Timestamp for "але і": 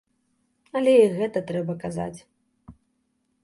0.79-1.11